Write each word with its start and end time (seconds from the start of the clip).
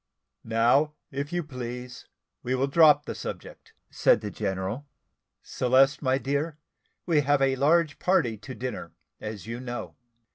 "Now, 0.43 0.93
if 1.11 1.31
you 1.31 1.43
please 1.43 2.07
we 2.41 2.55
will 2.55 2.65
drop 2.65 3.05
the 3.05 3.13
subject," 3.13 3.73
said 3.91 4.21
the 4.21 4.31
general. 4.31 4.87
"Celeste, 5.43 6.01
my 6.01 6.17
dear, 6.17 6.57
we 7.05 7.21
have 7.21 7.39
a 7.43 7.55
large 7.55 7.99
party 7.99 8.35
to 8.35 8.55
dinner, 8.55 8.93
as 9.19 9.45
you 9.45 9.59
know. 9.59 9.95